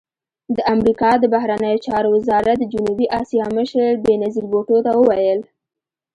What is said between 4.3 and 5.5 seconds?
بوټو ته وویل